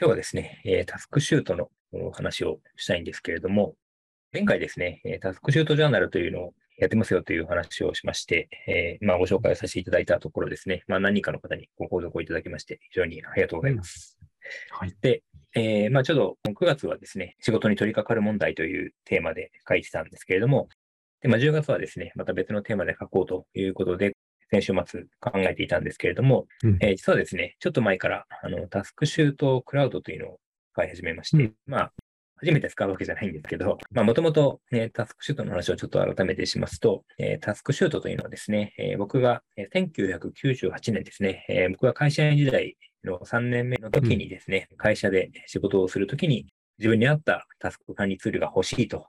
[0.00, 3.74] 今日はですね、えー、タスクシュートのお話をしたいんですけれども、
[4.32, 14.16] 前回ですね、タスクシュートジャーナルというのをやってますよという話をしまして、えー、まあ、ご紹介させていただいたところですね、まあ、何人かの方にご購読をいただきまして、非常にありがとうございます。
[14.20, 14.24] う
[14.76, 14.94] ん、はい。
[15.00, 15.24] で、
[15.56, 20.68] えー、まあ、ちょうど9月はですね、仕事に取り掛かる問題というテーマで書いてたんですけれども、
[21.22, 24.14] でまあ、10月はですね、また別のテーマで書こうということで、
[24.50, 30.40] 先週末考えていたんですけれども、うん、えー、実はですね、ちょっと前からあのタスクシュートクラウドというのを
[30.72, 31.92] 使い始めまして、うん、まあ、
[32.40, 39.42] 初めて使うわけじゃないんですけど、まあ、もともと、ね、タスクシュートの話をちょっと改めてしますと、えー、タスクシュートというのはですね、えー、僕が
[39.74, 46.46] 1998年ですね、えー、僕が会社員時代の3年目の時にですね、うん、会社で仕事をするときに
[46.78, 49.06] 自分に合ったタスク管理ツールが欲しいと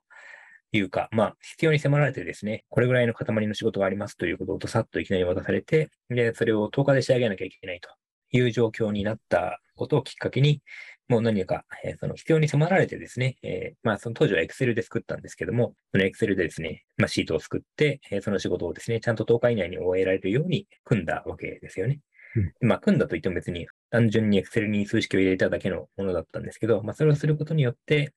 [0.72, 7.90] いうか、まあ、必要に迫られてですね、これぐらいの塊の仕事がありますということをさっといきなり渡されて、で、それを10日で仕上げなきゃいけないと
[8.32, 10.62] いう状況になったことをきっかけに、
[11.08, 22.00] もう何か、えー、その必要に迫られてですね、えー、まあその当時は Excel で作ったんですけども、その Excel でですね、まあシートを作って、えー、その仕事をですね、ちゃんと10日以内に終えられるように組んだわけですよね。
[22.36, 28.14] うん、まあ組んだといっても別に単純に Excel に数式を入れただけのものだったんですけど、まあそれをすることによって、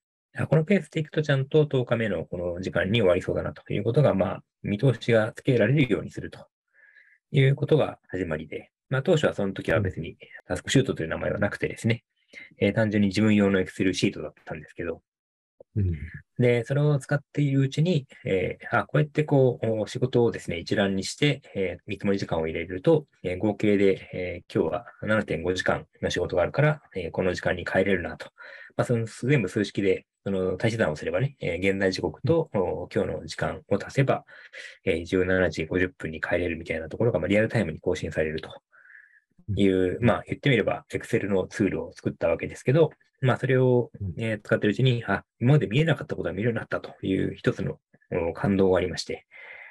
[0.48, 6.47] このペースでいくとちゃんと10日目のこの時間に終わりそうだなということが、まあ見通しがつけられるようにすると
[7.33, 10.16] いうことが始まりで、まあ当初はその時は別に
[10.47, 12.05] タスクシュートという名前はなくてですね、
[12.58, 15.03] えー、単純に自分用の Excel シートだったんですけど、
[15.77, 15.92] うん、
[16.38, 28.27] で、それを使っているうちに、えー、あ、こうやってこう、仕事をですね、一覧にして、えー、見積もり時間を入れると、えー、合計で、えー、今日は7.5時間の仕事があるから、えー、この時間に帰れるなと。
[28.77, 32.61] まあ、その全部数式で、その足し算をすればね、えー、現在時刻と、うん、
[32.95, 34.25] 今日の時間を足せば、
[34.84, 38.50] えー、17時50分に帰れるみたいなところが、まあ、リアルタイムに更新されると。
[39.56, 47.78] いう、まあ言ってみれば Excel のツールを作ったわけですけど、まあそれを、ね、使ってるうちに、あ、今まで見えなかったことが見れるようになったという一つの
[48.34, 49.27] 感動がありまして、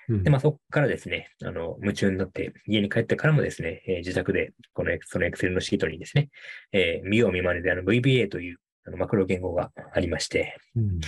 [0.10, 6.30] で、まあそこからですね、あの、夢中になって家に帰ってからもですね、えー、自宅でこのその Excel のシートにですね、
[6.72, 11.00] えー、見よう見まねであの VBA というあのマクロ言語がありまして、うん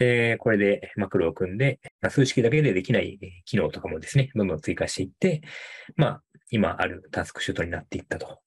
[0.00, 5.42] で、これでマクロを組んで、まあ、数式だけでできない機能とかもですね、どんどん追加していって、
[5.94, 8.40] まあ、今あるタスクシュートになっていったと。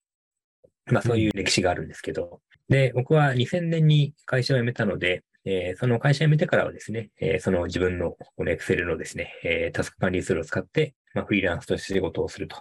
[0.87, 2.41] まあそういう歴史があるんですけど。
[2.69, 12.57] で、僕は2000年に会社を辞めたので、えー、その会社辞めてからはですね、えー、その自分のこの Excel のですね、えー、タスク管理ツールを使って、まあ、フリーランスとして仕事をすると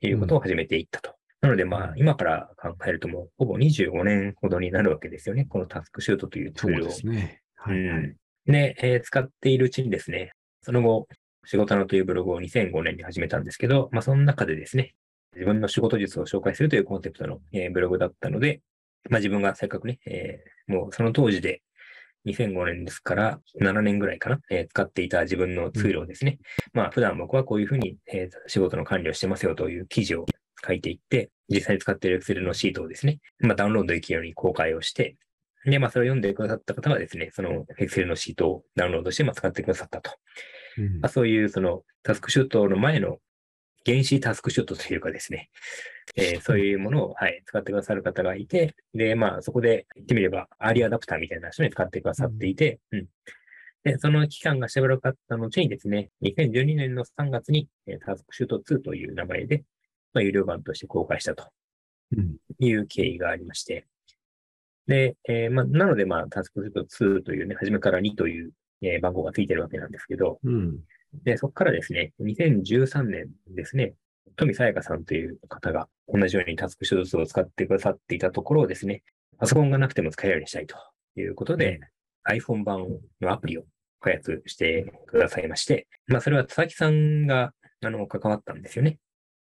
[0.00, 1.14] いうことを始めていったと。
[1.44, 5.44] なので、まあ、今から考えるともう、ほぼ25年ほどになるわけですよね。
[5.44, 6.78] このタスクシュートというツールを。
[6.78, 7.42] そうですね。
[7.54, 8.16] はい、はい、
[8.46, 11.06] で、えー、使っているうちにですね、その後、
[11.44, 14.94] 仕事のというブログを2005年に始めたんですけど、まあ、その中でですね、
[15.34, 18.62] 自分の仕事術を紹介するというコンセプトの、えー、ブログだったので、
[19.10, 21.60] まあ、自分がせっかくね、えー、もうその当時で
[22.24, 26.38] 2005年ですから7年ぐらいかな、えー、使っていた自分のツールをですね、
[26.74, 30.24] うん、まあ普段僕はこういうふうに、えー、仕事の管理をしてますよという記事を
[30.66, 35.16] 書いていって、実際に使っている Excel のシートをですね、まあダウンロードできるように公開をして、
[35.64, 40.10] で、まあそれを読んでくださった方はですね、その Excel のシートをダウンロードして、まあ使ってくださったと。
[40.78, 43.18] うん、まあ、そういうそのタスクシュートの前の
[43.86, 45.50] 原子タスクシュートというかですね、
[46.16, 53.06] えー、そういうものを、はい、使ってくださる方がいて、で、まあ、そこで言ってみれば、アーリーアダプターみたいな人に使ってくださっていて、うん、
[53.84, 59.64] で、その期間がしばらく経った後にですね、2012年の3月に、えー、タスクシュート2という名前で、
[60.14, 61.44] まあ、有料版として公開したと
[62.60, 63.86] いう経緯がありまして、
[64.86, 68.52] で、えー、まあ、なので、まあ、タスクシュート2というね、初めから2という、
[68.82, 70.78] えー、番号がついてるわけなんですけど、うん。
[71.24, 73.94] で、そこからですね、2013年ですね、
[74.36, 79.02] 富さやかさんという方が同じようにタスク手術を使ってくださっていたところをですね、
[79.38, 80.76] パソコンがなくても使えるようにしたいと
[81.16, 81.80] いうことで、
[82.28, 82.86] iPhone 版
[83.20, 83.64] のアプリを
[84.00, 87.52] 開発してくださいまして、まあそれは佐々木さんが
[87.82, 88.98] あの関わったんですよね。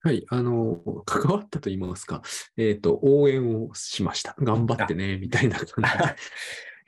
[0.03, 2.23] はい、あの、 関わったと言いますか、
[2.57, 4.35] えっ、ー、と、応援をしました。
[4.39, 6.15] 頑張ってね、みたいな感じで。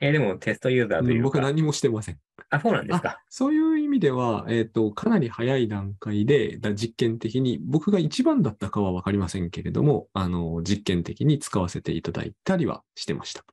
[0.00, 1.24] えー、でもテストユーザーというか。
[1.24, 2.18] 僕何もしてません。
[2.50, 3.22] あ、そうなんですか。
[3.28, 13.44] そういう意味では、えっ、ー、と、かなり早い段階で、実験的に、僕が一番だったかはわかりませんけれども、あの、実験的に使わせていただいたりはしてました。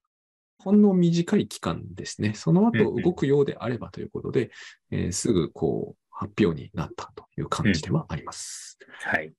[0.57, 2.33] ほんの短い期間ですね。
[2.33, 4.51] その後動くようであればということで、
[4.91, 8.77] うんうん、えー、すぐこう、発表になったという感じではあります。
[8.87, 9.33] うん、はい。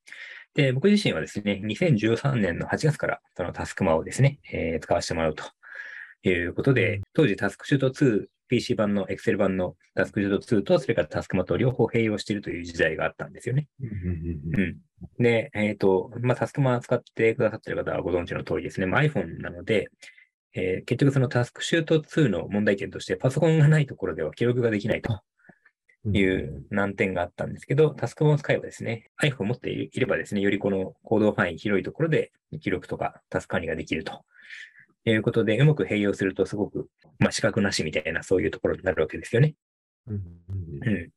[0.55, 5.45] で、僕自身はですね、2013年の8月からそのタスクマをですね、えー、使わせてもらうと
[6.29, 13.69] いうことで、当時タスクシュート2、PC 版の Excel 版のタスクシュート2と、それからタスクマと両方併用しているという時代があったんですよね。
[13.81, 14.79] うん、
[15.23, 18.87] で、えっ、ー、と、まあ、タスクマ使ってくださっている方はご存知の通りですね。
[18.87, 19.89] まあ、iPhone なので、
[20.55, 25.23] えー結局そのタスクシュート2の問題点として、パソコンがないところでは記録ができないと
[26.07, 34.25] いう難点があったんですけど、タスクマを使えばですね、iPhone を持っていればですね、よりこの行動範囲広いところで記録とかタスク管理ができると
[35.05, 36.89] いうことで、うまく併用するとすごく、
[37.19, 39.55] まあ、資格なしみたいなそういうところになるわけですよね。
[40.09, 40.23] うん
[40.85, 41.11] うん。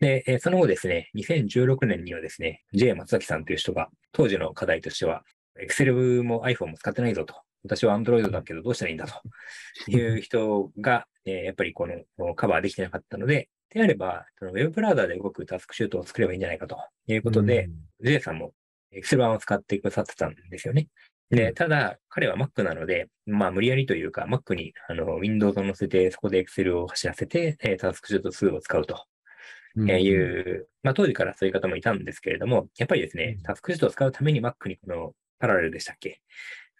[0.00, 5.22] で、えーその後ですね、2016年にはですね、J 松崎さんという人が、当時の課題としては、
[5.62, 7.34] Excel も iPhone も使ってないぞと。
[7.62, 11.86] 私は Android だけどどうしたらいいんだという人が、えーやっぱりこ
[12.18, 16.76] のカバーできてなかったので、であれば、その Web ブラウザで動くタスクシュートを作ればいいんじゃないかと
[17.06, 17.70] いうことで、、
[18.00, 18.52] J さんも
[18.92, 20.88] Excel 版を使ってくださってたんですよね。
[21.30, 21.54] で、うん。
[21.54, 29.04] ただ、彼は Mac なので、まあ、無理やりというか、Mac にあの Windows を載せて、そこで Excel を走らせて、えータスクシュート2を使うと
[29.76, 36.20] うんえーいう、まあ、当時からそういう方もいたんですけれども、やっぱりですねうん、タスクシュートを使うために Mac にこのパラレルでしたっけ？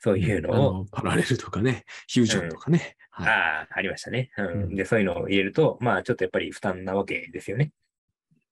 [0.02, 2.96] そういうのあを、のパラレルとかね、フュージョンとかね。
[3.20, 3.28] はい。
[3.28, 4.46] ああ、ありましたね、うん。
[4.46, 4.75] うん。
[4.75, 7.72] で、そういうのを入れると、まあ、ちょっとやっぱり負担なわけですよね。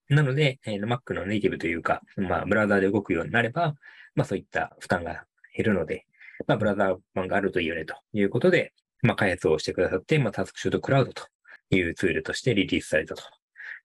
[0.09, 3.75] なので、えー Mac のネイティブというか、まあ、ブラウザで動くようになれば、
[4.15, 5.25] まあ、そういった負担が
[5.55, 6.07] 減るので、
[6.47, 8.73] まあ、ブラウザ版があるといいよねということで、
[9.03, 11.25] まあ、開発をしてくださって、まあ、タスクシュートクラウドと
[11.71, 13.23] いうツールとしてリリースされたと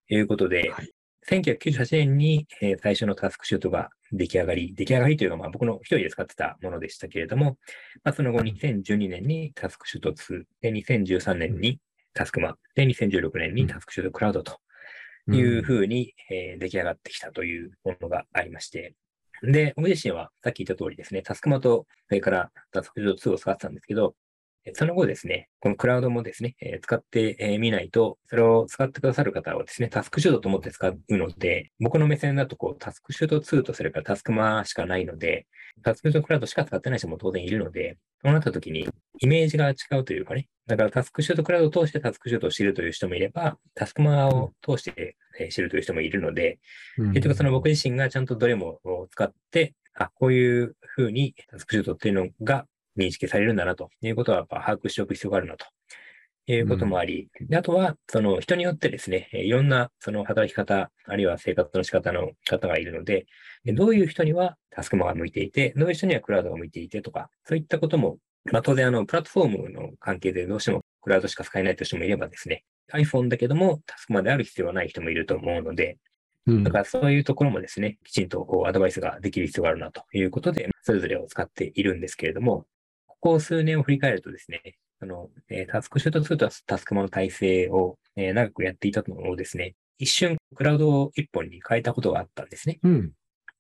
[0.10, 0.93] いうことで、はい
[1.30, 7.58] 1998年に、えー最初のタスクシュートが出来上がり、出来上がりというのはまあ僕の一人で使ってたものでしたけれども、
[8.04, 11.80] まあ、その後2012年にタスクシュート2、で2013年に
[12.14, 14.60] タスクマ、で2016年にタスクシュートクラウドと
[15.32, 18.96] いうふうに、えー出来上がってきたというものがありまして、
[19.44, 24.23] で、僕自身はさっき言った通りですね、タスクマと、それからタスクシュート2を使ってたんですけど、え
[24.74, 35.48] その後ですね、このクラウドもですね、えー使ってえーみないと、それを使ってくださる方はですね、タスクシュートと思って使うので、僕の目線だとこう、タスクシュート2とそれからタスクマしかないので、
[35.84, 38.88] タスクシュートクラウドしか使ってない人も当然いるので、そうなった時に
[39.20, 46.60] イメージが違うというかね、だからタスクシュートクラウドを通してタスクシュートを知るという人もいれば、タスクマを通してえー知るという人もいるので、
[46.98, 48.80] 結局その僕自身がちゃんとどれも
[49.12, 52.66] 使って、あ、こういうふうにタスクシュートっていうのが
[52.98, 55.66] 認識されるんだなということはやっぱ把握しておく必要があるなと。
[56.46, 63.28] いうこともあり、であとはその人によってですね、えーいろんなその働き方、あるいは生活の仕方の方がいるので、
[63.64, 68.18] でどういう人にはタスクマが向いていて、どういう人にはクラウドが向いていてとか、そういったことも、
[68.52, 75.98] まあ当然あのプラットフォームの関係でどうしてもクラウドしか使えないという人もいればですね、iPhone だけどもタスクマである必要はない人もいると思うので、
[76.46, 76.64] うん。
[76.64, 82.66] だからそういうところもですね、きちんとこうアドバイスができる必要があるなということで、それぞれを使っているんですけれども、
[83.24, 92.80] ここ数年を振り返るとですね、あの、えータスクシュート2とタスクマの体制を、えー長くやっていたのをですね、一瞬クラウドを一本に変えたことがあったんですね。
[92.84, 93.12] うん。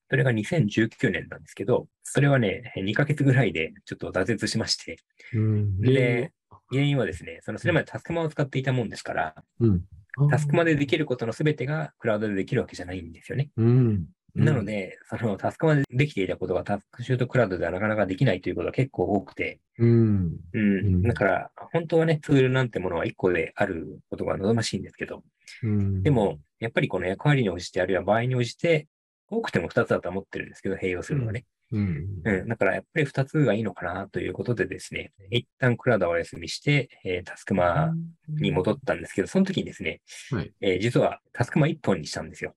[0.09, 4.97] それが2019年なんですけど、それはね、2ヶ月ぐらいでちょっと挫折しまして、
[5.33, 5.79] うん。
[5.79, 6.33] で、
[6.69, 7.05] 原因は？
[7.05, 9.83] ですね、そのそれまでタスクマを使っていたもんですから、うん。
[10.29, 13.49] タスクマでできることの全てがクラウドでできるわけじゃないんですよね。
[13.55, 14.07] うん。
[14.35, 20.37] なので、そのタスクまでできていたことがタスクシュートクラウドではなかなかできないということが結構多くて、うん。
[20.53, 20.79] うん。
[20.79, 25.23] うんだから、本当はね、ツールなんてものは1個であることが望ましいんですけど、
[25.61, 26.03] うん。
[26.03, 28.87] でも、やっぱりこの役割に応じて、あるいは場合に応じて、
[29.29, 31.45] 多くても2つだとは思ってるんですけど、併用するのはね。
[31.71, 32.07] うん。
[32.23, 32.47] うん。
[32.47, 37.93] だから、やっぱり2つがいいのかなということでですね、一旦クラウドをお休みして、えータスクマ
[38.27, 42.55] に戻ったんですけど、その時にですね、はいえー実はタスクマ1本にしたんですよ。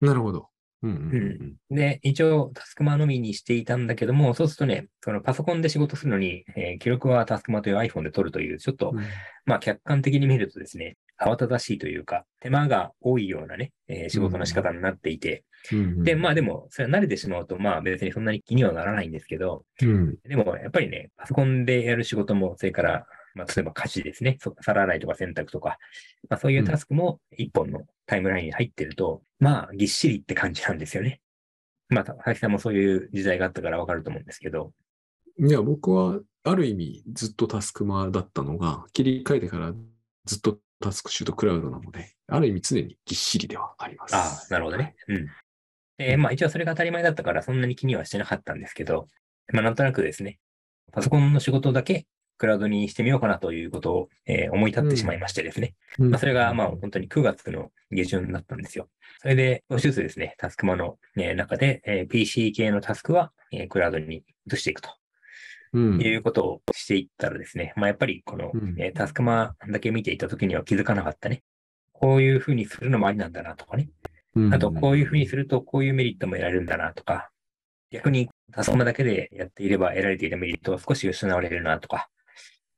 [0.00, 0.48] なるほど。
[0.82, 1.56] うん。
[1.70, 8.92] で、一応タスクマのみにしていたんだけども、そうするとね、そのパソコンで仕事するのに、えー記録はタスクマという iPhone で撮るという、ちょっと、
[9.44, 16.04] まあ客観的に見るとですね、慌ただしいというか、手間が多いようなね、えー仕事の仕方になっていて、うん。
[16.04, 20.16] で、まあでも、それは慣れてしまうと、まあ別にそんなに気にはならないんですけど、うん。
[20.24, 23.06] でもやっぱりね、パソコンでやる仕事も、それから、
[23.36, 25.78] まあ例えば家事ですね、そ皿洗いとか洗濯とか、
[26.28, 31.20] まあそういうタスクも一本のタイムラインに入ってると、まあぎっしりって感じなんですよね。
[31.88, 34.72] まあ、佐々木さんもそういう時代があったからわかると思うんですけど、
[35.38, 39.74] いや、僕は、ある意味、ずっとタスクマだったのが、切り替えてから
[40.24, 44.16] ずっとタスクシュートクラウドなので、ある意味常にぎっしりではあります。
[44.16, 44.94] ああ、なるほどね。
[45.08, 45.26] うん。
[45.98, 49.08] で、まあ一応それが当たり前だったからそんなに気にはしてなかったんですけど、
[49.52, 50.38] まあなんとなくですね、
[50.92, 52.06] パソコンの仕事だけ
[52.38, 55.74] クラウドにしてみようかなということを、えー思い立ってしまいましてですね。
[55.98, 56.10] うん。
[56.10, 58.88] まあそれがまあ本当に9月の下旬だったんですよ。
[59.20, 64.90] それで少しずつですね、タスクマの、えー中で、えー PC 系のタスクは、えークラウドに移していくと
[65.72, 71.42] うん、いうことをしていったらですね、まあやっぱりこの、うんえータスクマだけ見ていた時には気づかなかったね。
[71.92, 73.88] こういうふうにするのもありなんだなとかね。
[74.34, 77.30] うんあと、こういうふうにすると、こういうメリットも得られるんだなとか、
[77.90, 82.10] 逆にタスクマだけでやっていれば得られていたメリットは少し失われるなとか、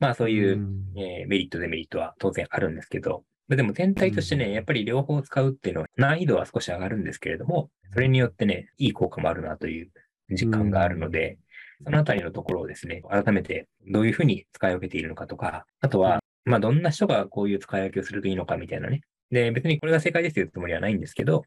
[0.01, 0.85] まあそういう、うん。
[0.97, 4.53] えーメリット、デメリットは当然あるんですけど、まあでも全体としてね、うん。
[4.53, 9.91] やっぱり両方使うっていうのは難易度は少し上がるんですけれども、それによってね、いい効果もあるなという
[10.31, 11.39] 実感があるので、
[11.85, 19.01] そのあたりのところをですね、改めてどういうふうに使い分けているのかとか、あとは、まあどんな人がこういう使い分けをするといいのかみたいなね。
[19.31, 21.45] で、別にこれが正解ですというつもりはないんですけど、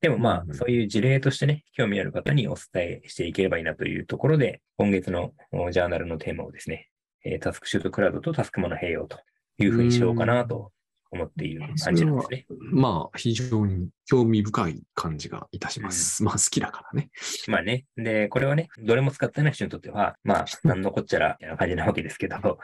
[0.00, 0.54] でもまあ、うん。
[0.54, 6.88] そういう事例としてね、興味ある方にお伝えしていければいいなというところで、今月のおジャーナルのテーマをですね、
[7.24, 9.18] えータスクシュートクラウドとタスクマの併用と
[9.58, 10.72] いうふうにしようかなと
[11.14, 12.46] 思っている感じなんですね。
[12.58, 16.22] まあ、非常に興味深い感じがいたします。
[16.22, 17.10] まあ、好きだからね。
[17.46, 17.86] まあね。
[17.96, 22.36] で、これはね、どれも使ってない人にとっては、まあ、なんのこっちゃら、みたいな感じなわけですけど、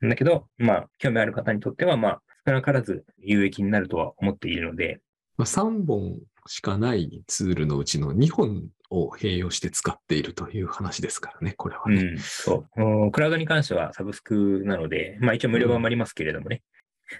[0.00, 5.00] だけど、まあ、興味ある方にとっては、まあ、少なからず有益になるとは思っているので、
[5.36, 12.02] まあ、3本しかないツールのうちの2本を併用して使っているという話ですからね、これはね。
[12.02, 13.10] うん、そう。
[13.10, 16.62] クラウドに関してはサブスクなので、まあ一応無料版もありますけれどもね。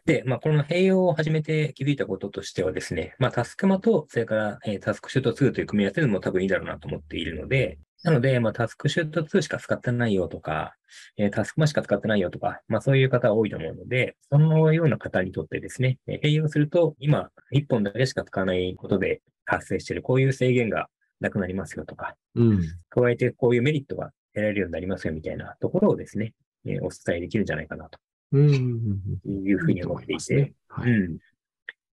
[0.04, 10.74] で、まあこの併用を始めて気づいたこととしてはですね、まあタスクマと、それから、えータスクシュート2という組み合わせでも多分いいだろうなと思っているので、なので、まあタスクシュート2しか使ってないよとか、
[11.16, 20.88] えータスクマしか使ってないよとか、まあそういう方多いと思うので、そのような方にとってですね、えー併用すると今1本だけしか使わないことで発生しているこういう制限が
[21.20, 22.60] なくなりますよとか、うん。
[22.90, 26.34] 加えてこういうメリットが得られるようになりますよみたいなところをですね、
[26.66, 28.11] えーお伝えできるんじゃないかなとうん。
[28.38, 30.52] いうふうに思っていて。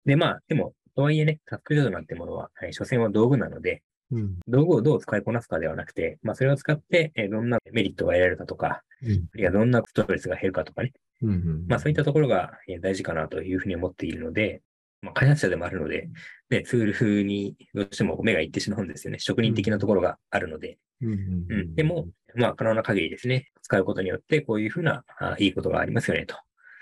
[0.06, 4.40] で、まあ、でも、とはいえね、タスクショートなんてものは、はい所詮は道具なので、うん。
[4.48, 11.66] 道具をどう使いこなすかではなくて、まあ、それを使って、えーどんなメリットが得られるかとか、うんいや、どんなストレスが減るかとかね、うん。
[11.68, 14.62] まあ、そういったところがえー大事かなというふうに思っているので、
[15.02, 16.10] まあ、開発者でもあるので、
[16.50, 19.20] ね、ツール風にどうしても目がいってしまうんですよね。
[19.20, 20.78] 職人的なところがあるので。
[21.02, 21.46] うん。
[21.50, 21.76] うん。
[21.76, 26.36] でも、まあ、可能な限りですね、使うことによって、こういうふうな、あいいことがありますよね、と。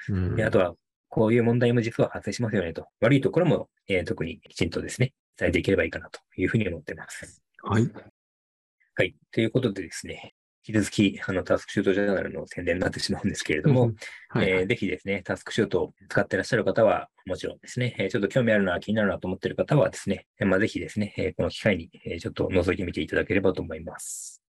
[0.09, 0.75] うん、で、あとは、
[1.09, 2.87] こういう問題も実は発生しますよね、と。
[2.99, 7.41] 悪いところも、えー特にきちんとですね、伝えていければいいかなというふうに思っています。
[7.63, 7.89] はい。
[8.95, 9.15] はい。
[9.31, 10.33] ということでですね、
[10.67, 13.91] 引き続き、あの、タスクシュートジャーナルの宣伝になってしまうんですけれども、
[14.67, 24.44] ぜひですね、タスクシュートを使ってらっしゃる方は、もちろんですね、えーちょっと興味あるな、気になるなと思っている方はですね、えーまあ、ぜひですね、えーこの機会に、えーちょっと覗いてみていただければと思います。